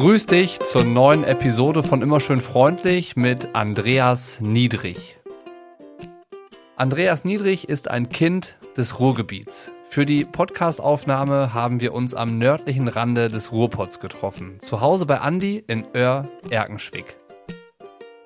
Grüß 0.00 0.24
dich 0.24 0.60
zur 0.60 0.84
neuen 0.84 1.24
Episode 1.24 1.82
von 1.82 2.00
Immer 2.00 2.20
schön 2.20 2.40
freundlich 2.40 3.16
mit 3.16 3.54
Andreas 3.54 4.40
Niedrig. 4.40 5.18
Andreas 6.74 7.26
Niedrig 7.26 7.68
ist 7.68 7.90
ein 7.90 8.08
Kind 8.08 8.56
des 8.78 8.98
Ruhrgebiets. 8.98 9.72
Für 9.90 10.06
die 10.06 10.24
Podcastaufnahme 10.24 11.52
haben 11.52 11.82
wir 11.82 11.92
uns 11.92 12.14
am 12.14 12.38
nördlichen 12.38 12.88
Rande 12.88 13.28
des 13.28 13.52
Ruhrpots 13.52 14.00
getroffen, 14.00 14.56
zu 14.60 14.80
Hause 14.80 15.04
bei 15.04 15.18
Andi 15.20 15.62
in 15.66 15.84
Oer-Erkenschwick. 15.94 17.18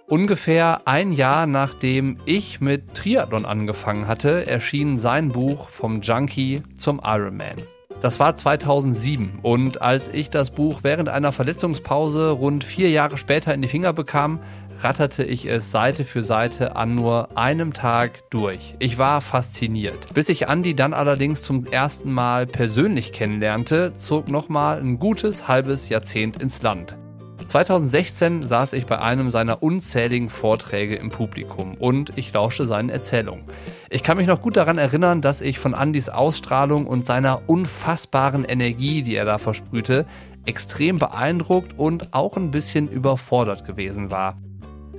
Ungefähr 0.07 0.82
ein 0.85 1.13
Jahr 1.13 1.49
nachdem 1.49 2.18
ich 2.25 2.61
mit 2.61 2.95
Triathlon 2.95 3.45
angefangen 3.45 4.07
hatte, 4.07 4.46
erschien 4.46 5.00
sein 5.00 5.31
Buch 5.31 5.71
vom 5.71 6.03
Junkie 6.03 6.63
zum 6.79 7.00
Ironman. 7.04 7.57
Das 8.05 8.21
war 8.21 8.36
2007 8.36 9.39
und 9.41 9.81
als 9.81 10.11
ich 10.11 10.29
das 10.29 10.50
Buch 10.50 10.81
während 10.82 11.08
einer 11.08 11.32
Verletzungspause 11.32 12.32
rund 12.32 12.62
vier 12.62 12.90
Jahre 12.90 13.17
später 13.17 13.54
in 13.54 13.62
die 13.62 13.68
Finger 13.68 13.95
bekam, 13.95 14.40
ratterte 14.82 15.25
ich 15.25 15.46
es 15.46 15.71
Seite 15.71 16.04
für 16.04 16.22
Seite 16.22 16.76
an 16.76 16.95
nur 16.95 17.39
einem 17.39 17.72
Tag 17.72 18.29
durch. 18.29 18.75
Ich 18.79 18.98
war 18.98 19.22
fasziniert. 19.22 20.12
Bis 20.12 20.29
ich 20.29 20.48
Andy 20.48 20.76
dann 20.76 20.93
allerdings 20.93 21.40
zum 21.40 21.64
ersten 21.64 22.12
Mal 22.12 22.46
persönlich 22.46 23.12
kennenlernte, 23.12 23.95
zog 23.96 24.29
nochmal 24.29 24.81
ein 24.81 24.98
gutes 24.98 25.48
halbes 25.48 25.89
Jahrzehnt 25.89 26.43
ins 26.43 26.61
Land. 26.61 26.98
2016 27.46 28.46
saß 28.46 28.72
ich 28.72 28.86
bei 28.86 28.98
einem 28.98 29.30
seiner 29.30 29.62
unzähligen 29.62 30.29
Vorträge 30.29 30.96
im 30.96 31.11
Publikum 31.11 31.75
und 31.75 32.12
ich 32.17 32.33
lauschte 32.33 32.67
seinen 32.67 32.89
Erzählungen. 32.89 33.44
Ich 33.91 34.03
kann 34.03 34.17
mich 34.17 34.27
noch 34.27 34.41
gut 34.41 34.56
daran 34.56 34.78
erinnern, 34.78 35.20
dass 35.20 35.41
ich 35.41 35.58
von 35.58 35.75
Andys 35.75 36.08
Ausstrahlung 36.08 36.86
und 36.86 37.06
seiner 37.06 37.42
unfassbaren 37.48 38.44
Energie, 38.44 39.03
die 39.03 39.14
er 39.14 39.25
da 39.25 39.39
versprühte, 39.39 40.06
extrem 40.47 40.98
beeindruckt 40.98 41.78
und 41.78 42.12
auch 42.12 42.36
ein 42.36 42.51
bisschen 42.51 42.89
überfordert 42.89 43.64
gewesen 43.64 44.11
war. 44.11 44.36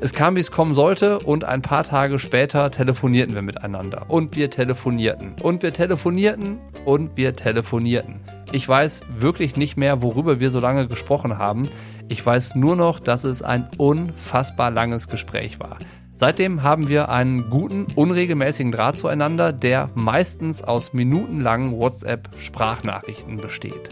Es 0.01 0.11
kam, 0.11 0.35
wie 0.35 0.41
es 0.41 0.51
kommen 0.51 0.73
sollte, 0.73 1.19
und 1.19 1.45
ein 1.45 1.61
paar 1.61 1.85
Tage 1.85 2.19
später 2.19 2.69
telefonierten 2.69 3.33
wir 3.33 3.41
miteinander. 3.41 4.05
Und 4.09 4.35
wir 4.35 4.49
telefonierten. 4.49 5.35
Und 5.41 5.63
wir 5.63 5.71
telefonierten. 5.71 6.57
Und 6.83 7.15
wir 7.15 7.33
telefonierten. 7.33 8.19
Ich 8.51 8.67
weiß 8.67 9.03
wirklich 9.15 9.55
nicht 9.55 9.77
mehr, 9.77 10.01
worüber 10.01 10.41
wir 10.41 10.49
so 10.49 10.59
lange 10.59 10.87
gesprochen 10.87 11.37
haben. 11.37 11.69
Ich 12.07 12.23
weiß 12.23 12.55
nur 12.55 12.75
noch, 12.75 12.99
dass 12.99 13.23
es 13.23 13.41
ein 13.41 13.67
unfassbar 13.77 14.69
langes 14.69 15.07
Gespräch 15.07 15.59
war. 15.59 15.79
Seitdem 16.13 16.63
haben 16.63 16.87
wir 16.87 17.09
einen 17.09 17.49
guten, 17.49 17.87
unregelmäßigen 17.95 18.71
Draht 18.71 18.97
zueinander, 18.97 19.51
der 19.51 19.89
meistens 19.95 20.61
aus 20.63 20.93
minutenlangen 20.93 21.73
WhatsApp-Sprachnachrichten 21.73 23.37
besteht. 23.37 23.89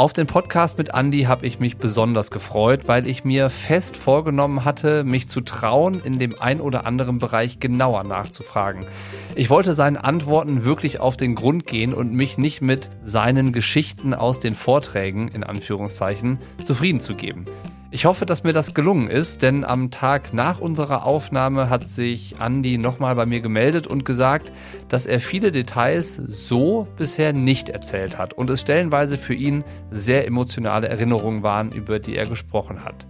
Auf 0.00 0.14
den 0.14 0.26
Podcast 0.26 0.78
mit 0.78 0.94
Andy 0.94 1.24
habe 1.24 1.44
ich 1.44 1.60
mich 1.60 1.76
besonders 1.76 2.30
gefreut, 2.30 2.88
weil 2.88 3.06
ich 3.06 3.22
mir 3.26 3.50
fest 3.50 3.98
vorgenommen 3.98 4.64
hatte, 4.64 5.04
mich 5.04 5.28
zu 5.28 5.42
trauen, 5.42 6.00
in 6.02 6.18
dem 6.18 6.40
ein 6.40 6.62
oder 6.62 6.86
anderen 6.86 7.18
Bereich 7.18 7.60
genauer 7.60 8.04
nachzufragen. 8.04 8.86
Ich 9.34 9.50
wollte 9.50 9.74
seinen 9.74 9.98
Antworten 9.98 10.64
wirklich 10.64 11.00
auf 11.00 11.18
den 11.18 11.34
Grund 11.34 11.66
gehen 11.66 11.92
und 11.92 12.14
mich 12.14 12.38
nicht 12.38 12.62
mit 12.62 12.88
seinen 13.04 13.52
Geschichten 13.52 14.14
aus 14.14 14.38
den 14.38 14.54
Vorträgen, 14.54 15.28
in 15.28 15.44
Anführungszeichen, 15.44 16.38
zufrieden 16.64 17.00
zu 17.00 17.14
geben. 17.14 17.44
Ich 17.92 18.04
hoffe, 18.04 18.24
dass 18.24 18.44
mir 18.44 18.52
das 18.52 18.72
gelungen 18.72 19.08
ist, 19.08 19.42
denn 19.42 19.64
am 19.64 19.90
Tag 19.90 20.32
nach 20.32 20.60
unserer 20.60 21.04
Aufnahme 21.04 21.68
hat 21.68 21.88
sich 21.88 22.36
Andy 22.40 22.78
nochmal 22.78 23.16
bei 23.16 23.26
mir 23.26 23.40
gemeldet 23.40 23.88
und 23.88 24.04
gesagt, 24.04 24.52
dass 24.88 25.06
er 25.06 25.18
viele 25.18 25.50
Details 25.50 26.14
so 26.14 26.86
bisher 26.96 27.32
nicht 27.32 27.68
erzählt 27.68 28.16
hat 28.16 28.32
und 28.32 28.48
es 28.48 28.60
stellenweise 28.60 29.18
für 29.18 29.34
ihn 29.34 29.64
sehr 29.90 30.24
emotionale 30.28 30.88
Erinnerungen 30.88 31.42
waren, 31.42 31.72
über 31.72 31.98
die 31.98 32.14
er 32.14 32.26
gesprochen 32.26 32.84
hat. 32.84 33.06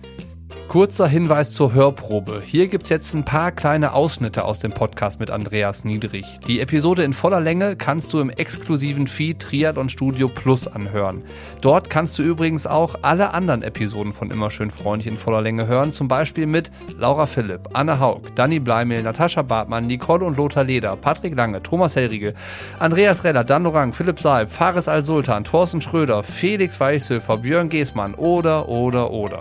Kurzer 0.70 1.08
Hinweis 1.08 1.52
zur 1.52 1.74
Hörprobe. 1.74 2.42
Hier 2.44 2.68
gibt's 2.68 2.90
jetzt 2.90 3.12
ein 3.12 3.24
paar 3.24 3.50
kleine 3.50 3.92
Ausschnitte 3.92 4.44
aus 4.44 4.60
dem 4.60 4.70
Podcast 4.70 5.18
mit 5.18 5.28
Andreas 5.28 5.82
Niedrig. 5.82 6.24
Die 6.46 6.60
Episode 6.60 7.02
in 7.02 7.12
voller 7.12 7.40
Länge 7.40 7.74
kannst 7.74 8.12
du 8.12 8.20
im 8.20 8.30
exklusiven 8.30 9.08
Feed 9.08 9.40
Triathlon 9.40 9.88
Studio 9.88 10.28
Plus 10.28 10.68
anhören. 10.68 11.24
Dort 11.60 11.90
kannst 11.90 12.16
du 12.20 12.22
übrigens 12.22 12.68
auch 12.68 12.94
alle 13.02 13.34
anderen 13.34 13.64
Episoden 13.64 14.12
von 14.12 14.30
Immer 14.30 14.48
schön 14.48 14.70
freundlich 14.70 15.12
in 15.12 15.18
voller 15.18 15.42
Länge 15.42 15.66
hören, 15.66 15.90
zum 15.90 16.06
Beispiel 16.06 16.46
mit 16.46 16.70
Laura 16.96 17.26
Philipp, 17.26 17.70
Anne 17.72 17.98
Haug, 17.98 18.20
Danny 18.36 18.60
Bleimel, 18.60 19.02
Natascha 19.02 19.42
Bartmann, 19.42 19.88
Nicole 19.88 20.24
und 20.24 20.36
Lothar 20.36 20.62
Leder, 20.62 20.94
Patrick 20.94 21.34
Lange, 21.34 21.64
Thomas 21.64 21.96
Hellriegel, 21.96 22.34
Andreas 22.78 23.24
Reller, 23.24 23.42
Dan 23.42 23.64
Lorang, 23.64 23.92
Philipp 23.92 24.20
Saib, 24.20 24.52
Fares 24.52 24.86
Al-Sultan, 24.86 25.42
Thorsten 25.42 25.80
Schröder, 25.80 26.22
Felix 26.22 26.78
Weichshöfer, 26.78 27.38
Björn 27.38 27.70
Geßmann 27.70 28.14
oder, 28.14 28.68
oder, 28.68 29.10
oder. 29.10 29.40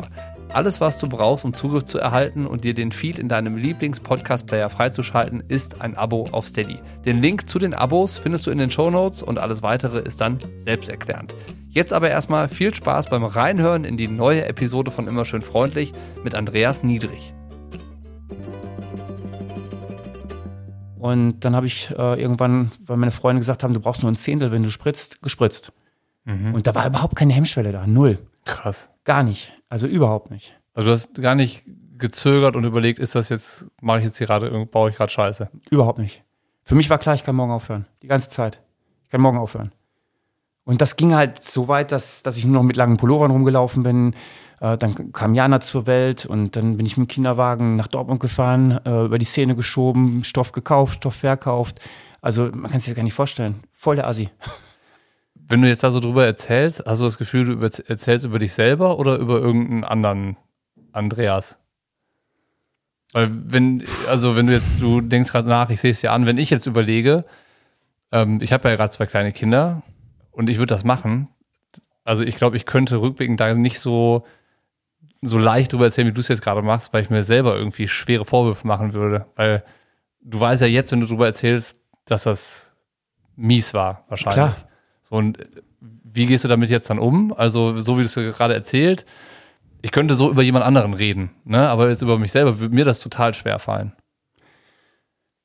Alles, 0.51 0.81
was 0.81 0.97
du 0.97 1.07
brauchst, 1.07 1.45
um 1.45 1.53
Zugriff 1.53 1.85
zu 1.85 1.99
erhalten 1.99 2.47
und 2.47 2.63
dir 2.63 2.73
den 2.73 2.91
Feed 2.91 3.19
in 3.19 3.29
deinem 3.29 3.55
Lieblings-Podcast-Player 3.55 4.71
freizuschalten, 4.71 5.43
ist 5.47 5.79
ein 5.81 5.95
Abo 5.95 6.27
auf 6.31 6.47
Steady. 6.47 6.79
Den 7.05 7.21
Link 7.21 7.47
zu 7.47 7.59
den 7.59 7.75
Abos 7.75 8.17
findest 8.17 8.47
du 8.47 8.51
in 8.51 8.57
den 8.57 8.71
Show 8.71 8.89
Notes 8.89 9.21
und 9.21 9.37
alles 9.37 9.61
weitere 9.61 9.99
ist 9.99 10.21
dann 10.21 10.39
selbsterklärend. 10.57 11.35
Jetzt 11.69 11.93
aber 11.93 12.09
erstmal 12.09 12.49
viel 12.49 12.73
Spaß 12.73 13.11
beim 13.11 13.23
Reinhören 13.23 13.83
in 13.85 13.95
die 13.95 14.07
neue 14.07 14.43
Episode 14.45 14.89
von 14.89 15.07
Immer 15.07 15.23
schön 15.23 15.43
freundlich 15.43 15.93
mit 16.23 16.33
Andreas 16.33 16.81
Niedrig. 16.81 17.31
Und 20.97 21.41
dann 21.41 21.55
habe 21.55 21.67
ich 21.67 21.91
äh, 21.91 22.19
irgendwann, 22.19 22.71
weil 22.87 22.97
meine 22.97 23.11
Freunde 23.11 23.39
gesagt 23.39 23.63
haben, 23.63 23.73
du 23.73 23.79
brauchst 23.79 24.01
nur 24.01 24.11
ein 24.11 24.15
Zehntel, 24.15 24.51
wenn 24.51 24.63
du 24.63 24.71
spritzt, 24.71 25.21
gespritzt. 25.21 25.71
Mhm. 26.25 26.55
Und 26.55 26.65
da 26.65 26.73
war 26.73 26.87
überhaupt 26.87 27.15
keine 27.15 27.33
Hemmschwelle 27.33 27.71
da, 27.71 27.85
null. 27.85 28.17
Krass. 28.49 28.89
Gar 29.03 29.21
nicht. 29.23 29.53
Also 29.69 29.85
überhaupt 29.85 30.31
nicht. 30.31 30.59
Also 30.73 30.89
du 30.89 30.93
hast 30.93 31.21
gar 31.21 31.35
nicht 31.35 31.63
gezögert 31.99 32.55
und 32.55 32.63
überlegt, 32.63 32.97
ist 32.97 33.13
das 33.13 33.29
jetzt, 33.29 33.67
mache 33.81 33.99
ich 33.99 34.05
jetzt 34.05 34.17
hier 34.17 34.27
gerade, 34.27 34.65
baue 34.65 34.89
ich 34.89 34.95
gerade 34.95 35.11
Scheiße? 35.11 35.49
Überhaupt 35.69 35.99
nicht. 35.99 36.23
Für 36.63 36.73
mich 36.73 36.89
war 36.89 36.97
klar, 36.97 37.13
ich 37.13 37.23
kann 37.23 37.35
morgen 37.35 37.51
aufhören. 37.51 37.85
Die 38.01 38.07
ganze 38.07 38.29
Zeit. 38.29 38.59
Ich 39.05 39.11
kann 39.11 39.21
morgen 39.21 39.37
aufhören. 39.37 39.71
Und 40.63 40.81
das 40.81 40.95
ging 40.95 41.13
halt 41.13 41.43
so 41.43 41.67
weit, 41.67 41.91
dass, 41.91 42.23
dass 42.23 42.37
ich 42.37 42.45
nur 42.45 42.55
noch 42.55 42.63
mit 42.63 42.75
langen 42.75 42.97
Pullovern 42.97 43.31
rumgelaufen 43.31 43.83
bin. 43.83 44.15
Äh, 44.61 44.77
dann 44.77 45.11
kam 45.11 45.35
Jana 45.35 45.61
zur 45.61 45.85
Welt 45.85 46.25
und 46.25 46.55
dann 46.55 46.77
bin 46.77 46.85
ich 46.85 46.97
mit 46.97 47.07
dem 47.07 47.09
Kinderwagen 47.09 47.75
nach 47.75 47.87
Dortmund 47.87 48.19
gefahren, 48.19 48.79
äh, 48.83 49.05
über 49.05 49.19
die 49.19 49.25
Szene 49.25 49.55
geschoben, 49.55 50.23
Stoff 50.23 50.51
gekauft, 50.51 50.97
Stoff 50.97 51.15
verkauft. 51.15 51.79
Also 52.21 52.49
man 52.51 52.71
kann 52.71 52.79
sich 52.79 52.89
das 52.89 52.95
gar 52.95 53.03
nicht 53.03 53.13
vorstellen. 53.13 53.61
Voll 53.73 53.95
der 53.95 54.07
Assi. 54.07 54.29
Wenn 55.49 55.63
du 55.63 55.67
jetzt 55.67 55.83
da 55.83 55.89
so 55.89 55.99
drüber 55.99 56.25
erzählst, 56.25 56.83
hast 56.85 57.01
du 57.01 57.05
das 57.05 57.17
Gefühl, 57.17 57.57
du 57.57 57.59
erzählst 57.61 58.23
über 58.23 58.37
dich 58.37 58.53
selber 58.53 58.99
oder 58.99 59.17
über 59.17 59.39
irgendeinen 59.39 59.83
anderen 59.83 60.37
Andreas? 60.91 61.57
Weil 63.13 63.29
wenn, 63.31 63.83
also 64.07 64.35
wenn 64.35 64.45
du 64.45 64.53
jetzt, 64.53 64.79
du 64.79 65.01
denkst 65.01 65.31
gerade 65.31 65.49
nach, 65.49 65.71
ich 65.71 65.81
sehe 65.81 65.89
es 65.89 66.03
ja 66.03 66.13
an, 66.13 66.27
wenn 66.27 66.37
ich 66.37 66.51
jetzt 66.51 66.67
überlege, 66.67 67.25
ähm, 68.11 68.39
ich 68.43 68.53
habe 68.53 68.69
ja 68.69 68.75
gerade 68.75 68.91
zwei 68.91 69.07
kleine 69.07 69.31
Kinder 69.31 69.81
und 70.31 70.51
ich 70.51 70.57
würde 70.57 70.73
das 70.73 70.83
machen. 70.83 71.29
Also 72.03 72.23
ich 72.23 72.35
glaube, 72.35 72.55
ich 72.55 72.67
könnte 72.67 73.01
rückblickend 73.01 73.39
da 73.39 73.55
nicht 73.55 73.79
so, 73.79 74.27
so 75.23 75.39
leicht 75.39 75.73
drüber 75.73 75.85
erzählen, 75.85 76.07
wie 76.07 76.13
du 76.13 76.21
es 76.21 76.27
jetzt 76.27 76.43
gerade 76.43 76.61
machst, 76.61 76.93
weil 76.93 77.01
ich 77.01 77.09
mir 77.09 77.23
selber 77.23 77.55
irgendwie 77.55 77.87
schwere 77.87 78.25
Vorwürfe 78.25 78.67
machen 78.67 78.93
würde. 78.93 79.25
Weil 79.35 79.63
du 80.21 80.39
weißt 80.39 80.61
ja 80.61 80.67
jetzt, 80.67 80.91
wenn 80.91 81.01
du 81.01 81.07
drüber 81.07 81.25
erzählst, 81.25 81.79
dass 82.05 82.23
das 82.23 82.71
mies 83.35 83.73
war, 83.73 84.05
wahrscheinlich. 84.09 84.53
Klar. 84.53 84.68
So, 85.09 85.15
und 85.15 85.37
wie 85.81 86.25
gehst 86.25 86.43
du 86.43 86.47
damit 86.47 86.69
jetzt 86.69 86.89
dann 86.89 86.99
um? 86.99 87.33
Also, 87.33 87.79
so 87.79 87.97
wie 87.97 88.03
du 88.03 88.07
es 88.07 88.15
gerade 88.15 88.53
erzählt, 88.53 89.05
ich 89.81 89.91
könnte 89.91 90.15
so 90.15 90.29
über 90.29 90.43
jemand 90.43 90.65
anderen 90.65 90.93
reden, 90.93 91.31
ne? 91.45 91.69
aber 91.69 91.89
jetzt 91.89 92.01
über 92.01 92.17
mich 92.17 92.31
selber 92.31 92.59
würde 92.59 92.75
mir 92.75 92.85
das 92.85 92.99
total 92.99 93.33
schwer 93.33 93.59
fallen. 93.59 93.93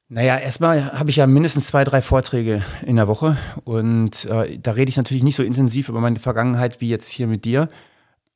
Naja, 0.09 0.37
erstmal 0.37 0.93
habe 0.93 1.11
ich 1.11 1.17
ja 1.17 1.27
mindestens 1.27 1.69
zwei, 1.69 1.83
drei 1.85 2.03
Vorträge 2.03 2.63
in 2.85 2.97
der 2.97 3.09
Woche 3.09 3.39
und 3.65 4.27
äh, 4.27 4.59
da 4.59 4.73
rede 4.73 4.91
ich 4.91 4.97
natürlich 4.97 5.23
nicht 5.23 5.37
so 5.37 5.43
intensiv 5.43 5.89
über 5.89 6.01
meine 6.01 6.19
Vergangenheit 6.19 6.81
wie 6.81 6.89
jetzt 6.89 7.11
hier 7.11 7.27
mit 7.27 7.45
dir. 7.45 7.69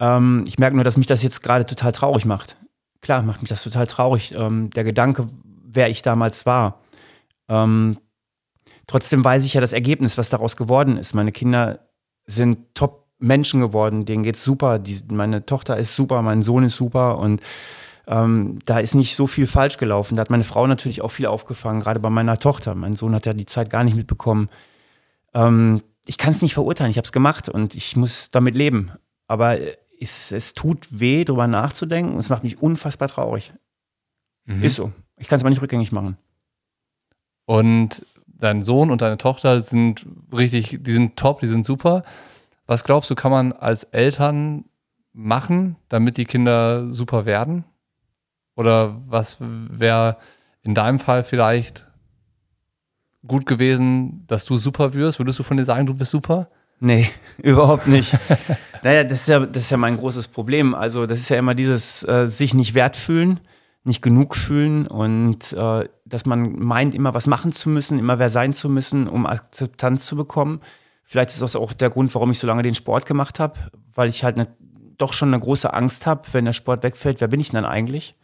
Ähm, 0.00 0.44
ich 0.48 0.58
merke 0.58 0.76
nur, 0.76 0.84
dass 0.84 0.96
mich 0.96 1.06
das 1.06 1.22
jetzt 1.22 1.42
gerade 1.42 1.66
total 1.66 1.92
traurig 1.92 2.25
macht. 2.25 2.56
Klar, 3.00 3.22
macht 3.22 3.42
mich 3.42 3.48
das 3.48 3.62
total 3.62 3.86
traurig. 3.86 4.34
Ähm, 4.34 4.70
der 4.70 4.84
Gedanke, 4.84 5.28
wer 5.44 5.88
ich 5.88 6.02
damals 6.02 6.46
war. 6.46 6.80
Ähm, 7.48 7.98
Trotzdem 8.88 9.23
weiß 9.23 9.44
ich 9.44 9.55
ja 9.55 9.61
das 9.61 9.73
Ergebnis, 9.73 10.19
was 10.19 10.31
daraus 10.31 10.56
geworden 10.56 10.96
ist. 10.96 11.14
Meine 11.14 11.31
Kinder 11.31 11.88
sind 12.26 12.75
top 12.75 13.06
Menschen 13.19 13.61
geworden, 13.61 14.06
denen 14.06 14.23
geht's 14.23 14.43
super. 14.43 14.79
Die, 14.79 14.99
meine 15.11 15.46
Tochter 15.46 15.76
ist 15.76 15.94
super, 15.94 16.23
mein 16.23 16.43
Sohn 16.43 16.64
ist 16.64 16.76
super 16.76 17.19
und 17.19 17.43
ähm, 18.06 18.58
da 18.64 18.79
ist 18.79 18.94
nicht 18.94 19.14
so 19.14 19.26
viel 19.26 19.46
falsch 19.46 19.76
gelaufen. 19.76 20.17
Da 20.17 20.23
hat 20.23 20.31
meine 20.31 20.44
Frau 20.44 20.67
natürlich 20.67 21.02
auch 21.02 21.11
viel 21.11 21.26
aufgefangen, 21.26 21.81
gerade 21.81 22.00
bei 22.00 22.08
meiner 22.08 22.38
Tochter. 22.38 22.75
Mein 22.75 22.96
Sohn 22.96 23.14
hat 23.14 23.26
ja 23.26 23.35
die 23.35 23.46
Zeit 23.46 23.69
gar 23.69 23.85
nicht 23.85 23.94
mitbekommen. 23.94 24.49
Ähm, 25.35 25.82
ich 26.06 26.17
kann 26.17 26.32
es 26.32 26.40
nicht 26.40 26.55
verurteilen, 26.55 26.90
ich 26.90 26.96
habe 26.96 27.05
es 27.05 27.12
gemacht 27.12 27.50
und 27.50 27.75
ich 27.75 27.94
muss 27.94 28.31
damit 28.31 28.55
leben. 28.55 28.93
Aber 29.26 29.58
es, 30.00 30.32
es 30.32 30.55
tut 30.55 30.88
weh, 30.90 31.25
darüber 31.25 31.46
nachzudenken 31.46 32.14
und 32.14 32.20
es 32.20 32.31
macht 32.31 32.44
mich 32.44 32.62
unfassbar 32.62 33.08
traurig. 33.08 33.52
Mhm. 34.46 34.62
Ist 34.62 34.76
so. 34.76 34.93
Ich 35.19 35.29
kann 35.29 35.37
es 35.37 35.43
aber 35.43 35.50
nicht 35.50 35.61
rückgängig 35.61 35.93
machen. 35.93 36.17
Und 37.44 38.06
dein 38.38 38.62
Sohn 38.62 38.90
und 38.90 39.02
deine 39.02 39.19
Tochter 39.19 39.61
sind 39.61 40.06
richtig, 40.32 40.79
die 40.81 40.93
sind 40.93 41.17
top, 41.17 41.40
die 41.40 41.46
sind 41.46 41.64
super. 41.67 42.02
Was 42.67 42.85
glaubst 42.85 43.11
du, 43.11 43.14
kann 43.14 43.31
man 43.31 43.52
als 43.52 43.85
Eltern 43.85 44.64
machen, 45.12 45.76
damit 45.88 46.17
die 46.17 46.25
Kinder 46.25 46.93
super 46.93 47.26
werden? 47.26 47.64
Oder 48.55 48.96
was 49.08 49.37
wäre 49.40 50.17
in 50.62 50.75
deinem 50.75 50.99
Fall 50.99 51.23
vielleicht 51.23 51.87
gut 53.26 53.46
gewesen, 53.46 54.25
dass 54.26 54.44
du 54.44 54.56
super 54.56 54.94
wirst? 54.94 55.19
Würdest 55.19 55.38
du 55.38 55.43
von 55.43 55.56
dir 55.56 55.64
sagen, 55.64 55.87
du 55.87 55.94
bist 55.94 56.11
super? 56.11 56.49
Nee, 56.81 57.08
überhaupt 57.38 57.87
nicht. 57.87 58.17
naja, 58.82 59.05
das 59.05 59.23
ist, 59.23 59.29
ja, 59.29 59.40
das 59.40 59.62
ist 59.62 59.70
ja 59.70 59.76
mein 59.76 59.96
großes 59.96 60.29
Problem. 60.29 60.75
Also, 60.75 61.06
das 61.06 61.19
ist 61.19 61.29
ja 61.29 61.37
immer 61.37 61.55
dieses 61.55 62.02
äh, 62.05 62.26
sich 62.29 62.55
nicht 62.55 62.75
wert 62.75 62.96
fühlen, 62.96 63.40
nicht 63.85 64.02
genug 64.02 64.37
fühlen 64.37 64.87
und 64.87 65.52
äh, 65.52 65.88
dass 66.08 66.26
man 66.26 66.58
meint, 66.58 66.94
immer 66.94 67.14
was 67.14 67.26
machen 67.26 67.52
zu 67.52 67.69
müssen, 67.69 67.99
immer 67.99 68.19
wer 68.19 68.31
sein 68.31 68.52
zu 68.52 68.69
müssen, 68.69 69.08
um 69.08 69.26
Akzeptanz 69.26 70.06
zu 70.06 70.16
bekommen. 70.16 70.60
Vielleicht 71.05 71.31
ist 71.31 71.43
das 71.43 71.56
auch 71.56 71.72
der 71.72 71.90
Grund, 71.90 72.14
warum 72.14 72.31
ich 72.31 72.38
so 72.38 72.46
lange 72.46 72.62
den 72.62 72.75
Sport 72.75 73.06
gemacht 73.06 73.40
habe, 73.40 73.58
weil 73.94 74.08
ich 74.08 74.25
halt 74.25 74.37
ne, 74.37 74.49
doch 74.99 75.12
schon 75.12 75.32
eine 75.32 75.40
große 75.40 75.72
Angst 75.72 76.06
habe, 76.06 76.22
wenn 76.32 76.44
der 76.44 76.52
Sport 76.52 76.82
wegfällt, 76.82 77.20
wer 77.20 77.28
bin 77.28 77.40
ich 77.40 77.50
denn 77.50 77.62
dann 77.62 77.70
eigentlich? 77.70 78.14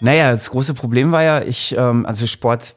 Naja, 0.00 0.32
das 0.32 0.50
große 0.50 0.74
Problem 0.74 1.12
war 1.12 1.22
ja, 1.22 1.42
ich, 1.42 1.76
ähm, 1.76 2.06
also 2.06 2.26
Sport, 2.26 2.76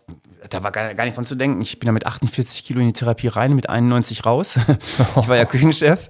da 0.50 0.62
war 0.62 0.72
gar, 0.72 0.94
gar 0.94 1.06
nicht 1.06 1.16
dran 1.16 1.26
zu 1.26 1.36
denken. 1.36 1.62
Ich 1.62 1.80
bin 1.80 1.88
ja 1.88 1.94
mit 1.94 2.06
48 2.06 2.66
Kilo 2.66 2.82
in 2.82 2.88
die 2.88 2.94
Therapie 2.94 3.30
rein, 3.30 3.56
mit 3.56 3.70
91 3.70 4.26
raus. 4.26 4.60
ich 5.22 5.28
war 5.28 5.38
ja 5.38 5.46
Küchenchef 5.46 6.10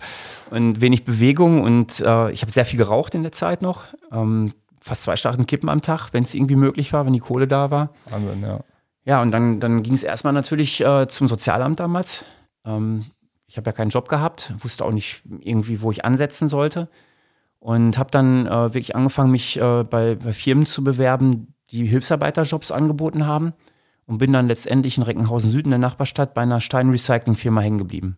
und 0.49 0.81
wenig 0.81 1.05
Bewegung 1.05 1.61
und 1.61 1.99
äh, 1.99 2.31
ich 2.31 2.41
habe 2.41 2.51
sehr 2.51 2.65
viel 2.65 2.77
geraucht 2.77 3.13
in 3.13 3.21
der 3.21 3.31
Zeit 3.31 3.61
noch. 3.61 3.85
Ähm, 4.11 4.53
fast 4.83 5.03
zwei 5.03 5.15
Schachteln 5.15 5.47
Kippen 5.47 5.69
am 5.69 5.81
Tag, 5.81 6.09
wenn 6.11 6.23
es 6.23 6.33
irgendwie 6.33 6.57
möglich 6.57 6.91
war, 6.91 7.05
wenn 7.05 7.13
die 7.13 7.19
Kohle 7.19 7.47
da 7.47 7.71
war. 7.71 7.89
Wahnsinn, 8.09 8.41
ja. 8.41 8.59
Ja, 9.05 9.21
und 9.21 9.31
dann, 9.31 9.59
dann 9.59 9.81
ging 9.81 9.93
es 9.93 10.03
erstmal 10.03 10.33
natürlich 10.33 10.81
äh, 10.81 11.07
zum 11.07 11.27
Sozialamt 11.27 11.79
damals. 11.79 12.25
Ähm, 12.65 13.05
ich 13.47 13.57
habe 13.57 13.69
ja 13.69 13.71
keinen 13.71 13.89
Job 13.89 14.09
gehabt, 14.09 14.53
wusste 14.59 14.85
auch 14.85 14.91
nicht 14.91 15.23
irgendwie, 15.39 15.81
wo 15.81 15.91
ich 15.91 16.05
ansetzen 16.05 16.47
sollte. 16.47 16.89
Und 17.59 17.97
habe 17.97 18.11
dann 18.11 18.45
äh, 18.45 18.73
wirklich 18.73 18.95
angefangen, 18.95 19.31
mich 19.31 19.59
äh, 19.59 19.83
bei, 19.83 20.15
bei 20.15 20.33
Firmen 20.33 20.65
zu 20.65 20.83
bewerben, 20.83 21.53
die 21.71 21.85
Hilfsarbeiterjobs 21.85 22.71
angeboten 22.71 23.25
haben. 23.25 23.53
Und 24.05 24.17
bin 24.17 24.33
dann 24.33 24.49
letztendlich 24.49 24.97
in 24.97 25.03
Reckenhausen 25.03 25.49
Süden, 25.49 25.69
der 25.69 25.79
Nachbarstadt, 25.79 26.33
bei 26.33 26.41
einer 26.41 26.59
Steinrecycling-Firma 26.59 27.61
hängen 27.61 27.77
geblieben. 27.77 28.17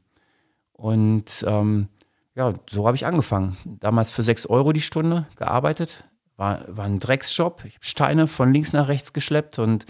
Und 0.73 1.45
ähm, 1.47 1.89
ja, 2.33 2.53
so 2.67 2.87
habe 2.87 2.97
ich 2.97 3.05
angefangen. 3.05 3.57
Damals 3.65 4.09
für 4.09 4.23
sechs 4.23 4.47
Euro 4.47 4.73
die 4.73 4.81
Stunde 4.81 5.27
gearbeitet. 5.35 6.03
War, 6.37 6.65
war 6.67 6.85
ein 6.85 6.99
Drecksjob. 6.99 7.63
Ich 7.65 7.75
habe 7.75 7.85
Steine 7.85 8.27
von 8.27 8.53
links 8.53 8.73
nach 8.73 8.87
rechts 8.87 9.13
geschleppt 9.13 9.59
und 9.59 9.85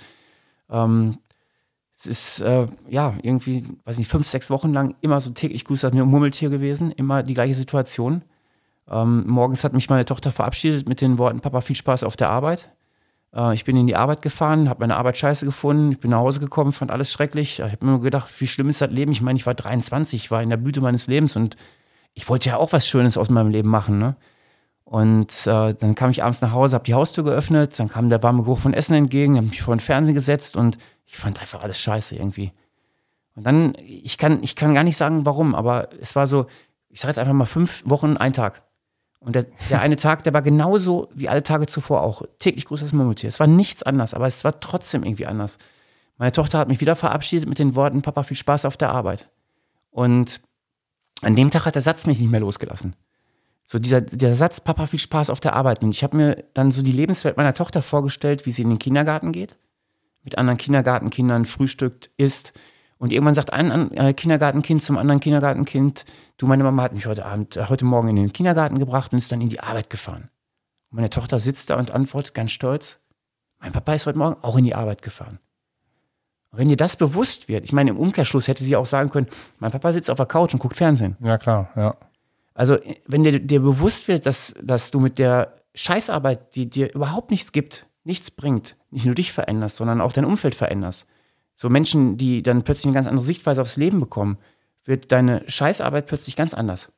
ähm, 0.69 1.17
es 1.97 2.05
ist 2.05 2.39
äh, 2.41 2.67
ja 2.89 3.13
irgendwie, 3.21 3.65
weiß 3.85 3.97
nicht, 3.97 4.11
fünf, 4.11 4.27
sechs 4.27 4.49
Wochen 4.49 4.73
lang 4.73 4.95
immer 5.01 5.21
so 5.21 5.31
täglich 5.31 5.65
grüßt 5.65 5.91
mir 5.93 6.05
Murmeltier 6.05 6.49
gewesen, 6.49 6.91
immer 6.91 7.23
die 7.23 7.33
gleiche 7.33 7.55
Situation. 7.55 8.23
Ähm, 8.89 9.23
morgens 9.27 9.63
hat 9.63 9.73
mich 9.73 9.89
meine 9.89 10.05
Tochter 10.05 10.31
verabschiedet 10.31 10.87
mit 10.87 11.01
den 11.01 11.17
Worten: 11.17 11.39
Papa, 11.39 11.61
viel 11.61 11.75
Spaß 11.75 12.03
auf 12.03 12.15
der 12.15 12.29
Arbeit. 12.29 12.69
Äh, 13.33 13.53
ich 13.53 13.65
bin 13.65 13.77
in 13.77 13.87
die 13.87 13.95
Arbeit 13.95 14.21
gefahren, 14.21 14.69
habe 14.69 14.81
meine 14.81 14.97
Arbeit 14.97 15.17
scheiße 15.17 15.45
gefunden, 15.45 15.93
ich 15.93 15.99
bin 15.99 16.11
nach 16.11 16.19
Hause 16.19 16.39
gekommen, 16.39 16.73
fand 16.73 16.91
alles 16.91 17.11
schrecklich. 17.11 17.59
Ich 17.59 17.71
habe 17.71 17.85
mir 17.85 17.99
gedacht, 17.99 18.29
wie 18.39 18.47
schlimm 18.47 18.69
ist 18.69 18.81
das 18.81 18.91
Leben? 18.91 19.11
Ich 19.11 19.21
meine, 19.21 19.37
ich 19.37 19.45
war 19.45 19.55
23, 19.55 20.31
war 20.31 20.41
in 20.41 20.49
der 20.49 20.57
Blüte 20.57 20.81
meines 20.81 21.07
Lebens 21.07 21.35
und 21.35 21.55
ich 22.13 22.29
wollte 22.29 22.49
ja 22.49 22.57
auch 22.57 22.71
was 22.71 22.87
Schönes 22.87 23.17
aus 23.17 23.29
meinem 23.29 23.49
Leben 23.49 23.69
machen. 23.69 23.99
Ne? 23.99 24.15
Und 24.85 25.47
äh, 25.47 25.73
dann 25.73 25.95
kam 25.95 26.11
ich 26.11 26.23
abends 26.23 26.41
nach 26.41 26.51
Hause, 26.51 26.75
habe 26.75 26.85
die 26.85 26.93
Haustür 26.93 27.23
geöffnet, 27.23 27.77
dann 27.79 27.89
kam 27.89 28.09
der 28.09 28.21
warme 28.21 28.43
Geruch 28.43 28.59
von 28.59 28.73
Essen 28.73 28.93
entgegen, 28.93 29.35
habe 29.35 29.47
mich 29.47 29.61
vor 29.61 29.75
den 29.75 29.79
Fernseher 29.79 30.13
gesetzt 30.13 30.55
und 30.55 30.77
ich 31.05 31.17
fand 31.17 31.41
einfach 31.41 31.63
alles 31.63 31.79
scheiße 31.79 32.15
irgendwie. 32.15 32.51
Und 33.35 33.45
dann, 33.45 33.75
ich 33.83 34.17
kann, 34.17 34.41
ich 34.43 34.55
kann 34.55 34.75
gar 34.75 34.83
nicht 34.83 34.95
sagen, 34.95 35.25
warum, 35.25 35.55
aber 35.55 35.89
es 35.99 36.15
war 36.15 36.27
so, 36.27 36.45
ich 36.89 37.01
sage 37.01 37.09
jetzt 37.09 37.19
einfach 37.19 37.33
mal 37.33 37.45
fünf 37.45 37.83
Wochen, 37.85 38.15
ein 38.15 38.31
Tag. 38.31 38.61
Und 39.19 39.35
der, 39.35 39.47
der 39.71 39.81
eine 39.81 39.95
Tag, 39.95 40.23
der 40.23 40.33
war 40.33 40.43
genauso 40.43 41.09
wie 41.13 41.27
alle 41.27 41.41
Tage 41.41 41.65
zuvor 41.65 42.03
auch. 42.03 42.21
Täglich 42.37 42.65
grüßt 42.65 42.83
das 42.83 42.93
Murmeltier. 42.93 43.27
Es 43.27 43.39
war 43.39 43.47
nichts 43.47 43.81
anders, 43.81 44.13
aber 44.13 44.27
es 44.27 44.43
war 44.43 44.59
trotzdem 44.59 45.03
irgendwie 45.03 45.25
anders. 45.25 45.57
Meine 46.17 46.31
Tochter 46.31 46.59
hat 46.59 46.67
mich 46.67 46.79
wieder 46.79 46.95
verabschiedet 46.95 47.49
mit 47.49 47.57
den 47.57 47.75
Worten, 47.75 48.03
Papa, 48.03 48.21
viel 48.21 48.37
Spaß 48.37 48.65
auf 48.65 48.77
der 48.77 48.91
Arbeit. 48.91 49.27
Und 49.89 50.41
an 51.21 51.35
dem 51.35 51.49
Tag 51.49 51.65
hat 51.65 51.75
der 51.75 51.81
Satz 51.81 52.05
mich 52.05 52.19
nicht 52.19 52.29
mehr 52.29 52.39
losgelassen. 52.39 52.95
So 53.65 53.79
dieser, 53.79 54.01
dieser 54.01 54.35
Satz, 54.35 54.61
Papa, 54.61 54.85
viel 54.85 54.99
Spaß 54.99 55.29
auf 55.29 55.39
der 55.39 55.55
Arbeit. 55.55 55.81
Und 55.81 55.89
ich 55.89 56.03
habe 56.03 56.15
mir 56.15 56.43
dann 56.53 56.71
so 56.71 56.83
die 56.83 56.91
Lebenswelt 56.91 57.37
meiner 57.37 57.53
Tochter 57.53 57.81
vorgestellt, 57.81 58.45
wie 58.45 58.51
sie 58.51 58.61
in 58.61 58.69
den 58.69 58.79
Kindergarten 58.79 59.31
geht, 59.31 59.55
mit 60.23 60.37
anderen 60.37 60.57
Kindergartenkindern 60.57 61.45
frühstückt, 61.45 62.11
isst. 62.17 62.53
Und 62.97 63.11
irgendwann 63.11 63.35
sagt 63.35 63.51
ein 63.51 63.91
äh, 63.97 64.13
Kindergartenkind 64.13 64.81
zum 64.81 64.97
anderen 64.97 65.19
Kindergartenkind, 65.19 66.05
du, 66.37 66.47
meine 66.47 66.63
Mama 66.63 66.83
hat 66.83 66.93
mich 66.93 67.07
heute 67.07 67.25
Abend, 67.25 67.57
äh, 67.57 67.65
heute 67.67 67.85
Morgen 67.85 68.07
in 68.07 68.15
den 68.15 68.33
Kindergarten 68.33 68.77
gebracht 68.77 69.11
und 69.11 69.17
ist 69.17 69.31
dann 69.31 69.41
in 69.41 69.49
die 69.49 69.59
Arbeit 69.59 69.89
gefahren. 69.89 70.29
Und 70.91 70.97
meine 70.97 71.09
Tochter 71.09 71.39
sitzt 71.39 71.71
da 71.71 71.75
und 71.75 71.91
antwortet 71.91 72.33
ganz 72.33 72.51
stolz, 72.51 72.99
mein 73.59 73.71
Papa 73.71 73.95
ist 73.95 74.05
heute 74.05 74.17
Morgen 74.17 74.37
auch 74.43 74.55
in 74.57 74.63
die 74.63 74.75
Arbeit 74.75 75.01
gefahren. 75.01 75.39
Und 76.51 76.59
wenn 76.59 76.69
dir 76.69 76.77
das 76.77 76.95
bewusst 76.95 77.47
wird, 77.47 77.65
ich 77.65 77.73
meine, 77.73 77.89
im 77.89 77.97
Umkehrschluss 77.97 78.47
hätte 78.47 78.63
sie 78.63 78.75
auch 78.75 78.85
sagen 78.85 79.09
können, 79.09 79.27
mein 79.59 79.71
Papa 79.71 79.91
sitzt 79.91 80.09
auf 80.09 80.17
der 80.17 80.25
Couch 80.25 80.53
und 80.53 80.59
guckt 80.59 80.77
Fernsehen. 80.77 81.17
Ja, 81.19 81.37
klar, 81.37 81.69
ja. 81.75 81.95
Also, 82.55 82.77
wenn 83.05 83.23
dir, 83.23 83.39
dir 83.39 83.59
bewusst 83.59 84.07
wird, 84.07 84.25
dass, 84.25 84.55
dass 84.63 84.89
du 84.89 84.99
mit 85.01 85.19
der 85.19 85.53
Scheißarbeit, 85.75 86.55
die 86.55 86.69
dir 86.69 86.93
überhaupt 86.95 87.29
nichts 87.29 87.51
gibt, 87.51 87.85
nichts 88.05 88.31
bringt, 88.31 88.77
nicht 88.91 89.05
nur 89.05 89.13
dich 89.13 89.33
veränderst, 89.33 89.75
sondern 89.75 89.99
auch 89.99 90.13
dein 90.13 90.25
Umfeld 90.25 90.55
veränderst. 90.55 91.05
So 91.53 91.69
Menschen, 91.69 92.17
die 92.17 92.41
dann 92.41 92.63
plötzlich 92.63 92.87
eine 92.87 92.95
ganz 92.95 93.07
andere 93.07 93.25
Sichtweise 93.25 93.61
aufs 93.61 93.75
Leben 93.75 93.99
bekommen, 93.99 94.37
wird 94.85 95.11
deine 95.11 95.43
Scheißarbeit 95.47 96.07
plötzlich 96.07 96.37
ganz 96.37 96.53
anders. 96.53 96.91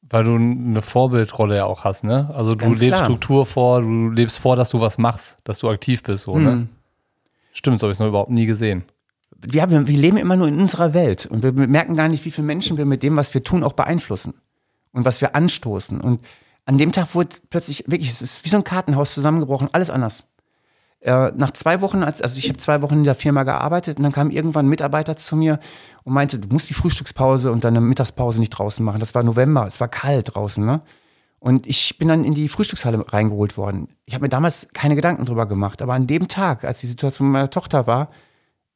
Weil 0.00 0.24
du 0.24 0.36
eine 0.36 0.82
Vorbildrolle 0.82 1.56
ja 1.56 1.64
auch 1.66 1.84
hast, 1.84 2.04
ne? 2.04 2.30
Also 2.34 2.54
du 2.54 2.66
ganz 2.66 2.80
lebst 2.80 2.94
klar. 2.94 3.04
Struktur 3.04 3.46
vor, 3.46 3.82
du 3.82 4.10
lebst 4.10 4.38
vor, 4.38 4.56
dass 4.56 4.70
du 4.70 4.80
was 4.80 4.96
machst, 4.96 5.36
dass 5.44 5.58
du 5.58 5.68
aktiv 5.68 6.02
bist, 6.02 6.24
so, 6.24 6.38
ne? 6.38 6.50
mhm. 6.50 6.58
ne? 6.60 6.68
Stimmt, 7.52 7.78
so 7.78 7.86
habe 7.86 7.92
ich 7.92 7.96
es 7.96 8.00
noch 8.00 8.08
überhaupt 8.08 8.30
nie 8.30 8.46
gesehen 8.46 8.84
wir, 9.48 9.62
haben, 9.62 9.86
wir 9.86 9.98
leben 9.98 10.16
immer 10.16 10.36
nur 10.36 10.48
in 10.48 10.58
unserer 10.58 10.94
Welt 10.94 11.26
und 11.26 11.42
wir 11.42 11.52
merken 11.52 11.96
gar 11.96 12.08
nicht, 12.08 12.24
wie 12.24 12.30
viele 12.30 12.46
Menschen 12.46 12.76
wir 12.76 12.84
mit 12.84 13.02
dem, 13.02 13.16
was 13.16 13.34
wir 13.34 13.42
tun, 13.42 13.62
auch 13.62 13.72
beeinflussen 13.72 14.34
und 14.92 15.04
was 15.04 15.20
wir 15.20 15.34
anstoßen. 15.34 16.00
Und 16.00 16.22
an 16.66 16.78
dem 16.78 16.92
Tag 16.92 17.14
wurde 17.14 17.36
plötzlich 17.50 17.84
wirklich, 17.86 18.10
es 18.10 18.22
ist 18.22 18.44
wie 18.44 18.48
so 18.48 18.56
ein 18.56 18.64
Kartenhaus 18.64 19.14
zusammengebrochen, 19.14 19.68
alles 19.72 19.90
anders. 19.90 20.24
Äh, 21.00 21.32
nach 21.36 21.50
zwei 21.50 21.82
Wochen, 21.82 22.02
als, 22.02 22.22
also 22.22 22.38
ich 22.38 22.48
habe 22.48 22.58
zwei 22.58 22.80
Wochen 22.80 22.94
in 22.94 23.04
der 23.04 23.14
Firma 23.14 23.42
gearbeitet 23.42 23.98
und 23.98 24.04
dann 24.04 24.12
kam 24.12 24.30
irgendwann 24.30 24.66
ein 24.66 24.70
Mitarbeiter 24.70 25.16
zu 25.16 25.36
mir 25.36 25.60
und 26.04 26.14
meinte, 26.14 26.38
du 26.38 26.48
musst 26.48 26.70
die 26.70 26.74
Frühstückspause 26.74 27.52
und 27.52 27.62
deine 27.64 27.82
Mittagspause 27.82 28.40
nicht 28.40 28.50
draußen 28.50 28.82
machen. 28.82 29.00
Das 29.00 29.14
war 29.14 29.22
November, 29.22 29.66
es 29.66 29.80
war 29.80 29.88
kalt 29.88 30.34
draußen, 30.34 30.64
ne? 30.64 30.80
Und 31.40 31.66
ich 31.66 31.98
bin 31.98 32.08
dann 32.08 32.24
in 32.24 32.32
die 32.32 32.48
Frühstückshalle 32.48 33.04
reingeholt 33.12 33.58
worden. 33.58 33.88
Ich 34.06 34.14
habe 34.14 34.22
mir 34.22 34.30
damals 34.30 34.68
keine 34.72 34.94
Gedanken 34.96 35.26
drüber 35.26 35.44
gemacht, 35.44 35.82
aber 35.82 35.92
an 35.92 36.06
dem 36.06 36.26
Tag, 36.26 36.64
als 36.64 36.80
die 36.80 36.86
Situation 36.86 37.30
meiner 37.30 37.50
Tochter 37.50 37.86
war, 37.86 38.08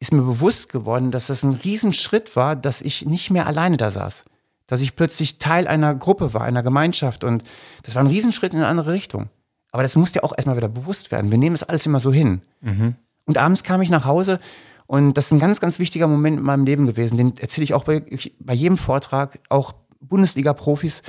ist 0.01 0.13
mir 0.13 0.23
bewusst 0.23 0.69
geworden, 0.69 1.11
dass 1.11 1.27
das 1.27 1.43
ein 1.43 1.53
Riesenschritt 1.53 2.37
war, 2.37 2.57
dass 2.57 2.81
ich 2.81 3.07
nicht 3.07 3.31
mehr 3.31 3.47
alleine 3.47 3.77
da 3.77 3.91
saß. 3.91 4.25
Dass 4.67 4.81
ich 4.81 4.97
plötzlich 4.97 5.39
Teil 5.39 5.67
einer 5.67 5.95
Gruppe 5.95 6.35
war, 6.35 6.43
einer 6.43 6.63
Gemeinschaft. 6.63 7.25
Und 7.25 7.43
das 7.83 7.95
war 7.95 8.03
ein 8.03 8.09
Riesenschritt 8.09 8.53
in 8.53 8.59
eine 8.59 8.69
andere 8.69 8.93
Richtung. 8.93 9.29
Aber 9.73 9.83
das 9.83 9.97
musste 9.97 10.21
ja 10.21 10.23
auch 10.23 10.33
erstmal 10.37 10.57
wieder 10.57 10.69
bewusst 10.69 11.11
werden. 11.11 11.31
Wir 11.31 11.39
nehmen 11.39 11.55
das 11.55 11.63
alles 11.63 11.87
immer 11.87 12.01
so 12.01 12.13
hin. 12.13 12.43
Mhm. 12.61 12.95
Und 13.25 13.39
abends 13.39 13.63
kam 13.63 13.83
ich 13.83 13.91
nach 13.91 14.05
Hause 14.05 14.41
und 14.89 15.19
das 15.19 15.27
ist 15.27 15.33
ein 15.33 15.39
ganz, 15.39 15.61
ganz 15.61 15.79
wichtiger 15.79 16.09
Moment 16.09 16.39
in 16.39 16.45
meinem 16.45 16.65
Leben 16.65 16.87
gewesen. 16.87 17.19
Den 17.19 17.37
erzähle 17.37 17.65
ich 17.65 17.75
auch 17.75 17.85
bei, 17.85 18.03
bei 18.41 18.55
jedem 18.55 18.79
Vortrag, 18.79 19.39
auch 19.51 19.75
Bundesliga-Profis. 20.01 21.03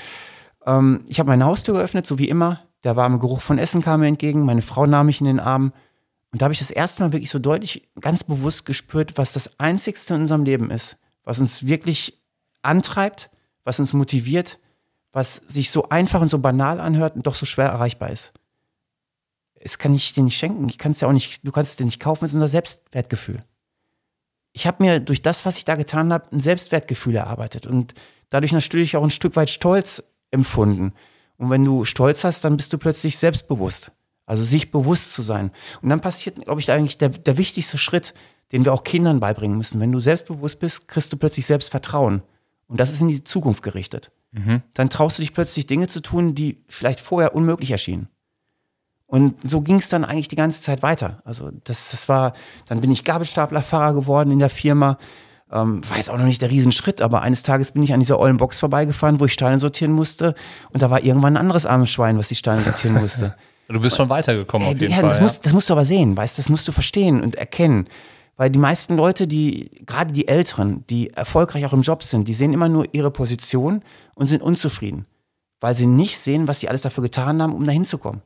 Ähm, 0.66 1.06
ich 1.08 1.20
habe 1.20 1.30
meine 1.30 1.46
Haustür 1.46 1.76
geöffnet, 1.76 2.06
so 2.06 2.20
wie 2.20 2.28
immer. 2.28 2.60
Der 2.84 2.98
warme 2.98 3.20
Geruch 3.20 3.40
von 3.42 3.58
Essen 3.58 3.82
kam 3.82 4.02
mir 4.02 4.08
entgegen. 4.08 4.44
Meine 4.44 4.62
Frau 4.62 4.86
nahm 4.86 5.06
mich 5.06 5.22
in 5.22 5.28
den 5.28 5.40
Arm. 5.40 5.72
Und 6.32 6.42
da 6.42 6.46
habe 6.46 6.54
ich 6.54 6.60
das 6.60 6.72
erste 6.72 7.02
Mal 7.02 7.12
wirklich 7.12 7.32
so 7.32 7.40
deutlich, 7.40 7.90
ganz 8.00 8.24
bewusst 8.24 8.66
gespürt, 8.66 9.18
was 9.18 9.34
das 9.34 9.60
Einzigste 9.60 10.14
in 10.14 10.22
unserem 10.22 10.44
Leben 10.44 10.70
ist, 10.70 10.98
was 11.24 11.40
uns 11.40 11.66
wirklich 11.66 12.22
antreibt, 12.62 13.30
was 13.64 13.80
uns 13.80 13.94
motiviert, 13.94 14.60
was 15.12 15.42
sich 15.48 15.72
so 15.72 15.90
einfach 15.90 16.22
und 16.22 16.30
so 16.30 16.40
banal 16.40 16.80
anhört 16.80 17.16
und 17.16 17.26
doch 17.26 17.36
so 17.36 17.46
schwer 17.46 17.68
erreichbar 17.68 18.12
ist. 18.12 18.34
Es 19.56 19.78
kann 19.78 19.94
ich 19.94 20.14
dir 20.14 20.24
nicht 20.24 20.38
schenken, 20.38 20.70
ich 20.70 20.78
kann 20.78 20.92
es 20.92 21.02
ja 21.02 21.08
auch 21.08 21.14
nicht, 21.14 21.46
du 21.46 21.52
kannst 21.52 21.72
es 21.72 21.78
dir 21.78 21.86
nicht 21.86 22.00
kaufen, 22.00 22.26
es 22.26 22.32
ist 22.32 22.36
unser 22.36 22.48
Selbstwertgefühl. 22.48 23.44
Ich 24.54 24.68
habe 24.68 24.84
mir 24.84 25.00
durch 25.00 25.22
das, 25.22 25.46
was 25.46 25.58
ich 25.58 25.66
da 25.66 25.76
getan 25.76 26.14
habe, 26.14 26.32
ein 26.32 26.40
Selbstwertgefühl 26.40 27.16
erarbeitet 27.16 27.66
und 27.66 27.94
dadurch 28.30 28.52
natürlich 28.52 28.96
auch 28.96 29.04
ein 29.04 29.12
Stück 29.12 29.36
weit 29.36 29.50
Stolz 29.50 30.04
empfunden. 30.32 30.94
Und 31.38 31.50
wenn 31.50 31.64
du 31.64 31.86
Stolz 31.86 32.24
hast, 32.24 32.44
dann 32.44 32.58
bist 32.58 32.72
du 32.74 32.78
plötzlich 32.78 33.18
selbstbewusst. 33.18 33.92
Also 34.30 34.44
sich 34.44 34.70
bewusst 34.70 35.12
zu 35.14 35.24
sein. 35.24 35.50
Und 35.82 35.90
dann 35.90 36.02
passiert, 36.02 36.36
glaube 36.46 36.62
ich, 36.62 36.72
eigentlich 36.72 37.00
der, 37.00 37.10
der 37.10 37.38
wichtigste 37.38 37.80
Schritt, 37.80 38.14
den 38.52 38.64
wir 38.64 38.74
auch 38.74 38.84
Kindern 38.84 39.20
beibringen 39.20 39.58
müssen. 39.58 39.80
Wenn 39.80 39.92
du 39.92 40.00
selbstbewusst 40.00 40.60
bist, 40.60 40.88
kriegst 40.88 41.12
du 41.12 41.18
plötzlich 41.18 41.48
Selbstvertrauen. 41.48 42.22
Und 42.68 42.80
das 42.80 42.92
ist 42.92 43.02
in 43.02 43.08
die 43.08 43.24
Zukunft 43.24 43.64
gerichtet. 43.64 44.12
Mhm. 44.32 44.62
Dann 44.76 44.92
traust 44.92 45.18
du 45.18 45.24
dich 45.24 45.34
plötzlich 45.34 45.66
Dinge 45.66 45.88
zu 45.88 46.00
tun, 46.00 46.36
die 46.36 46.64
vielleicht 46.68 47.00
vorher 47.00 47.34
unmöglich 47.34 47.72
erschienen. 47.72 48.08
Und 49.08 49.36
so 49.50 49.62
ging 49.62 49.78
es 49.78 49.90
dann 49.90 50.06
eigentlich 50.06 50.28
die 50.28 50.36
ganze 50.36 50.62
Zeit 50.62 50.84
weiter. 50.84 51.24
Also 51.26 51.50
das, 51.64 51.90
das 51.90 52.08
war, 52.08 52.34
dann 52.68 52.82
bin 52.82 52.92
ich 52.92 53.04
Gabelstaplerfahrer 53.04 53.96
geworden 53.96 54.30
in 54.30 54.38
der 54.38 54.52
Firma. 54.52 55.00
Ähm, 55.52 55.82
war 55.90 55.98
jetzt 55.98 56.12
auch 56.12 56.20
noch 56.20 56.26
nicht 56.26 56.44
der 56.44 56.52
Riesenschritt, 56.52 57.02
aber 57.02 57.24
eines 57.24 57.42
Tages 57.42 57.72
bin 57.72 57.82
ich 57.82 57.94
an 57.94 58.00
dieser 58.00 58.20
ollen 58.20 58.38
Box 58.38 58.60
vorbeigefahren, 58.60 59.20
wo 59.20 59.26
ich 59.26 59.34
Steine 59.34 59.58
sortieren 59.58 59.92
musste. 59.92 60.36
Und 60.70 60.84
da 60.84 60.92
war 60.92 61.02
irgendwann 61.02 61.34
ein 61.34 61.42
anderes 61.42 61.66
armes 61.66 61.90
Schwein, 61.90 62.20
was 62.20 62.28
die 62.28 62.36
Steine 62.36 62.62
sortieren 62.62 62.94
musste. 63.02 63.36
du 63.74 63.80
bist 63.80 63.96
schon 63.96 64.10
weitergekommen 64.10 64.68
Ey, 64.68 64.74
auf 64.74 64.82
jeden 64.82 64.92
ja, 64.92 65.00
Fall. 65.00 65.10
das, 65.10 65.20
ja? 65.20 65.24
musst, 65.24 65.46
das 65.46 65.54
musst 65.54 65.70
du 65.70 65.74
aber 65.74 65.86
sehen, 65.86 66.18
weißt 66.18 66.38
du, 66.38 66.42
das 66.42 66.50
musst 66.50 66.68
du 66.68 66.72
verstehen 66.72 67.22
und 67.22 67.36
erkennen. 67.36 67.88
Weil 68.36 68.50
die 68.50 68.60
meisten 68.60 68.96
Leute, 68.96 69.28
die, 69.28 69.70
gerade 69.86 70.14
die 70.14 70.28
Älteren, 70.28 70.86
die 70.90 71.10
erfolgreich 71.10 71.66
auch 71.66 71.74
im 71.74 71.82
Job 71.82 72.04
sind, 72.04 72.28
die 72.28 72.34
sehen 72.34 72.54
immer 72.54 72.70
nur 72.70 72.88
ihre 72.94 73.12
Position 73.12 73.84
und 74.16 74.28
sind 74.28 74.42
unzufrieden. 74.42 75.06
Weil 75.60 75.76
sie 75.76 75.88
nicht 75.88 76.18
sehen, 76.18 76.48
was 76.48 76.62
sie 76.62 76.70
alles 76.70 76.84
dafür 76.84 77.04
getan 77.04 77.42
haben, 77.42 77.54
um 77.54 77.66
dahin 77.66 77.84
zu 77.84 77.98
kommen. 77.98 78.22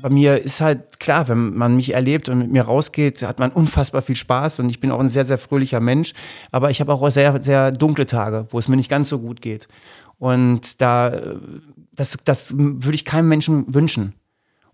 Bei 0.00 0.10
mir 0.10 0.40
ist 0.40 0.60
halt 0.60 1.00
klar, 1.00 1.26
wenn 1.28 1.56
man 1.56 1.74
mich 1.74 1.92
erlebt 1.92 2.28
und 2.28 2.38
mit 2.38 2.52
mir 2.52 2.62
rausgeht, 2.62 3.22
hat 3.22 3.40
man 3.40 3.50
unfassbar 3.50 4.02
viel 4.02 4.14
Spaß 4.14 4.60
und 4.60 4.68
ich 4.70 4.78
bin 4.78 4.92
auch 4.92 5.00
ein 5.00 5.08
sehr, 5.08 5.24
sehr 5.24 5.38
fröhlicher 5.38 5.80
Mensch. 5.80 6.12
Aber 6.52 6.70
ich 6.70 6.80
habe 6.80 6.92
auch 6.92 7.10
sehr, 7.10 7.40
sehr 7.40 7.72
dunkle 7.72 8.06
Tage, 8.06 8.46
wo 8.50 8.58
es 8.58 8.68
mir 8.68 8.76
nicht 8.76 8.90
ganz 8.90 9.08
so 9.08 9.18
gut 9.18 9.40
geht. 9.40 9.66
Und 10.18 10.80
da, 10.80 11.38
das, 11.92 12.18
das 12.24 12.48
würde 12.52 12.94
ich 12.94 13.04
keinem 13.04 13.28
Menschen 13.28 13.72
wünschen. 13.72 14.14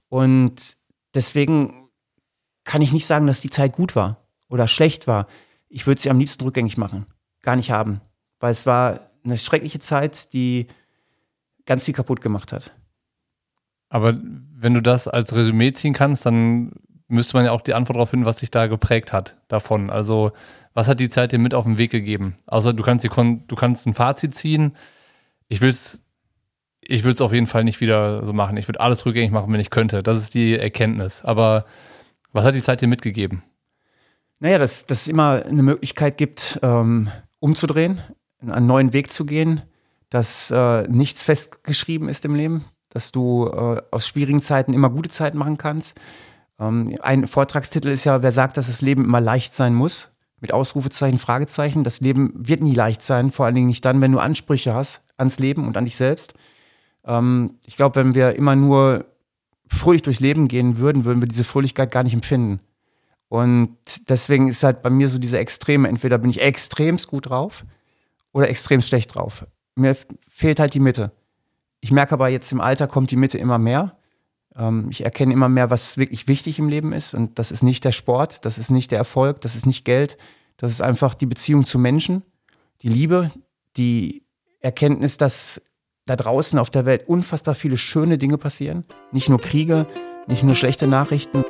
Und 0.08 0.76
deswegen 1.14 1.90
kann 2.64 2.82
ich 2.82 2.92
nicht 2.92 3.06
sagen, 3.06 3.26
dass 3.26 3.40
die 3.40 3.50
Zeit 3.50 3.72
gut 3.72 3.94
war 3.94 4.26
oder 4.48 4.68
schlecht 4.68 5.06
war. 5.06 5.26
Ich 5.68 5.86
würde 5.86 6.00
sie 6.00 6.10
am 6.10 6.18
liebsten 6.18 6.44
rückgängig 6.44 6.76
machen. 6.76 7.06
Gar 7.42 7.56
nicht 7.56 7.70
haben. 7.70 8.00
Weil 8.40 8.52
es 8.52 8.64
war 8.64 9.10
eine 9.22 9.38
schreckliche 9.38 9.80
Zeit, 9.80 10.32
die 10.32 10.66
ganz 11.66 11.84
viel 11.84 11.94
kaputt 11.94 12.20
gemacht 12.20 12.52
hat. 12.52 12.72
Aber 13.88 14.18
wenn 14.56 14.74
du 14.74 14.80
das 14.80 15.08
als 15.08 15.34
Resümee 15.34 15.72
ziehen 15.72 15.92
kannst, 15.92 16.26
dann 16.26 16.72
müsste 17.08 17.36
man 17.36 17.44
ja 17.46 17.52
auch 17.52 17.60
die 17.60 17.74
Antwort 17.74 17.96
darauf 17.96 18.10
finden, 18.10 18.26
was 18.26 18.38
sich 18.38 18.50
da 18.50 18.66
geprägt 18.66 19.12
hat 19.12 19.36
davon. 19.48 19.90
Also, 19.90 20.32
was 20.72 20.88
hat 20.88 21.00
die 21.00 21.08
Zeit 21.08 21.32
dir 21.32 21.38
mit 21.38 21.54
auf 21.54 21.64
den 21.64 21.78
Weg 21.78 21.90
gegeben? 21.90 22.36
Außer 22.46 22.72
du 22.72 22.82
kannst, 22.82 23.04
die 23.04 23.08
Kon 23.08 23.46
du 23.46 23.56
kannst 23.56 23.86
ein 23.86 23.94
Fazit 23.94 24.34
ziehen. 24.34 24.76
Ich 25.48 25.60
will 25.60 25.70
es 25.70 26.04
ich 26.86 27.04
will's 27.04 27.20
auf 27.20 27.32
jeden 27.32 27.46
Fall 27.46 27.64
nicht 27.64 27.80
wieder 27.80 28.24
so 28.24 28.32
machen. 28.32 28.56
Ich 28.56 28.68
würde 28.68 28.80
alles 28.80 29.04
rückgängig 29.06 29.30
machen, 29.30 29.52
wenn 29.52 29.60
ich 29.60 29.70
könnte. 29.70 30.02
Das 30.02 30.18
ist 30.18 30.34
die 30.34 30.58
Erkenntnis. 30.58 31.24
Aber 31.24 31.64
was 32.32 32.44
hat 32.44 32.54
die 32.54 32.62
Zeit 32.62 32.80
dir 32.80 32.88
mitgegeben? 32.88 33.42
Naja, 34.40 34.58
dass, 34.58 34.86
dass 34.86 35.02
es 35.02 35.08
immer 35.08 35.44
eine 35.44 35.62
Möglichkeit 35.62 36.18
gibt, 36.18 36.58
ähm, 36.62 37.10
umzudrehen, 37.40 38.02
einen 38.46 38.66
neuen 38.66 38.92
Weg 38.92 39.12
zu 39.12 39.24
gehen, 39.24 39.62
dass 40.10 40.50
äh, 40.50 40.86
nichts 40.88 41.22
festgeschrieben 41.22 42.08
ist 42.08 42.24
im 42.24 42.34
Leben, 42.34 42.66
dass 42.90 43.12
du 43.12 43.46
äh, 43.46 43.80
aus 43.90 44.06
schwierigen 44.06 44.42
Zeiten 44.42 44.74
immer 44.74 44.90
gute 44.90 45.08
Zeiten 45.08 45.38
machen 45.38 45.56
kannst. 45.56 45.98
Ähm, 46.60 46.96
ein 47.00 47.26
Vortragstitel 47.26 47.88
ist 47.88 48.04
ja, 48.04 48.22
wer 48.22 48.32
sagt, 48.32 48.56
dass 48.56 48.66
das 48.66 48.82
Leben 48.82 49.04
immer 49.04 49.20
leicht 49.20 49.54
sein 49.54 49.74
muss, 49.74 50.10
mit 50.40 50.52
Ausrufezeichen, 50.52 51.18
Fragezeichen. 51.18 51.84
Das 51.84 52.00
Leben 52.00 52.32
wird 52.36 52.60
nie 52.60 52.74
leicht 52.74 53.00
sein, 53.00 53.30
vor 53.30 53.46
allen 53.46 53.54
Dingen 53.54 53.68
nicht 53.68 53.84
dann, 53.84 54.00
wenn 54.00 54.12
du 54.12 54.18
Ansprüche 54.18 54.74
hast 54.74 55.03
ans 55.16 55.38
Leben 55.38 55.66
und 55.66 55.76
an 55.76 55.84
dich 55.84 55.96
selbst. 55.96 56.34
Ähm, 57.04 57.58
ich 57.66 57.76
glaube, 57.76 57.96
wenn 57.96 58.14
wir 58.14 58.36
immer 58.36 58.56
nur 58.56 59.06
fröhlich 59.66 60.02
durchs 60.02 60.20
Leben 60.20 60.48
gehen 60.48 60.78
würden, 60.78 61.04
würden 61.04 61.22
wir 61.22 61.28
diese 61.28 61.44
Fröhlichkeit 61.44 61.90
gar 61.90 62.02
nicht 62.02 62.14
empfinden. 62.14 62.60
Und 63.28 63.76
deswegen 64.08 64.48
ist 64.48 64.62
halt 64.62 64.82
bei 64.82 64.90
mir 64.90 65.08
so 65.08 65.18
diese 65.18 65.38
Extreme, 65.38 65.88
entweder 65.88 66.18
bin 66.18 66.30
ich 66.30 66.40
extremst 66.40 67.08
gut 67.08 67.30
drauf 67.30 67.64
oder 68.32 68.48
extrem 68.48 68.80
schlecht 68.80 69.14
drauf. 69.14 69.46
Mir 69.74 69.96
fehlt 70.28 70.60
halt 70.60 70.74
die 70.74 70.80
Mitte. 70.80 71.10
Ich 71.80 71.90
merke 71.90 72.12
aber 72.12 72.28
jetzt 72.28 72.52
im 72.52 72.60
Alter 72.60 72.86
kommt 72.86 73.10
die 73.10 73.16
Mitte 73.16 73.38
immer 73.38 73.58
mehr. 73.58 73.96
Ähm, 74.56 74.88
ich 74.90 75.04
erkenne 75.04 75.32
immer 75.32 75.48
mehr, 75.48 75.70
was 75.70 75.98
wirklich 75.98 76.28
wichtig 76.28 76.58
im 76.58 76.68
Leben 76.68 76.92
ist. 76.92 77.14
Und 77.14 77.38
das 77.38 77.50
ist 77.50 77.62
nicht 77.62 77.84
der 77.84 77.92
Sport, 77.92 78.44
das 78.44 78.58
ist 78.58 78.70
nicht 78.70 78.90
der 78.90 78.98
Erfolg, 78.98 79.40
das 79.40 79.56
ist 79.56 79.66
nicht 79.66 79.84
Geld. 79.84 80.16
Das 80.56 80.70
ist 80.70 80.80
einfach 80.80 81.14
die 81.14 81.26
Beziehung 81.26 81.66
zu 81.66 81.78
Menschen, 81.78 82.22
die 82.82 82.88
Liebe, 82.88 83.32
die 83.76 84.23
Erkenntnis, 84.64 85.16
dass 85.18 85.62
da 86.06 86.16
draußen 86.16 86.58
auf 86.58 86.70
der 86.70 86.86
Welt 86.86 87.08
unfassbar 87.08 87.54
viele 87.54 87.76
schöne 87.76 88.18
Dinge 88.18 88.38
passieren. 88.38 88.84
Nicht 89.12 89.28
nur 89.28 89.38
Kriege, 89.38 89.86
nicht 90.26 90.42
nur 90.42 90.54
schlechte 90.54 90.86
Nachrichten. 90.86 91.44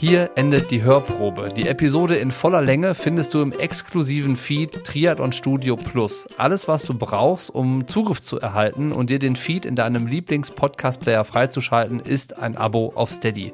Hier 0.00 0.30
endet 0.34 0.70
die 0.70 0.82
Hörprobe. 0.82 1.50
Die 1.54 1.68
Episode 1.68 2.16
in 2.16 2.30
voller 2.30 2.62
Länge 2.62 2.94
findest 2.94 3.34
du 3.34 3.42
im 3.42 3.52
exklusiven 3.52 4.34
Feed 4.34 4.82
Triathlon 4.82 5.30
Studio 5.30 5.76
Plus. 5.76 6.26
Alles, 6.38 6.68
was 6.68 6.84
du 6.84 6.94
brauchst, 6.94 7.54
um 7.54 7.86
Zugriff 7.86 8.22
zu 8.22 8.40
erhalten 8.40 8.92
und 8.92 9.10
dir 9.10 9.18
den 9.18 9.36
Feed 9.36 9.66
in 9.66 9.76
deinem 9.76 10.06
Lieblings-Podcast-Player 10.06 11.22
freizuschalten, 11.24 12.00
ist 12.00 12.38
ein 12.38 12.56
Abo 12.56 12.94
auf 12.94 13.10
Steady. 13.10 13.52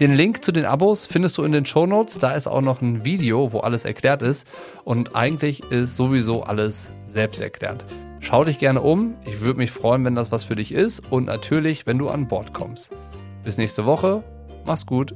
Den 0.00 0.14
Link 0.14 0.42
zu 0.42 0.50
den 0.50 0.64
Abos 0.64 1.04
findest 1.04 1.36
du 1.36 1.44
in 1.44 1.52
den 1.52 1.66
Shownotes. 1.66 2.16
Da 2.16 2.32
ist 2.32 2.46
auch 2.46 2.62
noch 2.62 2.80
ein 2.80 3.04
Video, 3.04 3.52
wo 3.52 3.60
alles 3.60 3.84
erklärt 3.84 4.22
ist. 4.22 4.46
Und 4.84 5.14
eigentlich 5.14 5.62
ist 5.64 5.96
sowieso 5.96 6.42
alles 6.42 6.90
selbsterklärend. 7.04 7.84
Schau 8.20 8.44
dich 8.44 8.58
gerne 8.58 8.80
um. 8.80 9.16
Ich 9.26 9.42
würde 9.42 9.58
mich 9.58 9.70
freuen, 9.70 10.06
wenn 10.06 10.14
das 10.14 10.32
was 10.32 10.44
für 10.44 10.56
dich 10.56 10.72
ist. 10.72 11.02
Und 11.10 11.26
natürlich, 11.26 11.84
wenn 11.86 11.98
du 11.98 12.08
an 12.08 12.28
Bord 12.28 12.54
kommst. 12.54 12.92
Bis 13.44 13.58
nächste 13.58 13.84
Woche. 13.84 14.24
Mach's 14.64 14.86
gut. 14.86 15.14